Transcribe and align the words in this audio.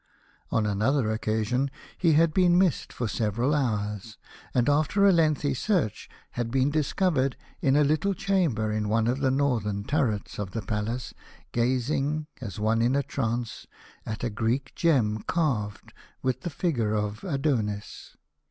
On 0.49 0.65
another 0.65 1.11
occasion 1.11 1.69
he 1.95 2.13
had 2.13 2.33
been 2.33 2.57
missed 2.57 2.91
for 2.91 3.07
several 3.07 3.53
hours, 3.53 4.17
and 4.51 4.67
after 4.67 5.05
a 5.05 5.11
lengthened 5.11 5.57
search 5.57 6.09
had 6.31 6.49
been 6.49 6.71
discovered 6.71 7.37
in 7.61 7.75
a 7.75 7.83
little 7.83 8.15
chamber 8.15 8.71
in 8.71 8.89
one 8.89 9.05
of 9.05 9.19
the 9.19 9.29
northern 9.29 9.83
turrets 9.83 10.39
of 10.39 10.53
the 10.53 10.63
palace 10.63 11.13
gazing, 11.51 12.25
as 12.41 12.59
one 12.59 12.81
in 12.81 12.95
a 12.95 13.03
trance, 13.03 13.67
at 14.03 14.23
a 14.23 14.31
Greek 14.31 14.73
gem 14.73 15.19
carved 15.27 15.93
with 16.23 16.41
the 16.41 16.49
figure 16.49 16.95
of 16.95 17.23
Adonis. 17.23 18.15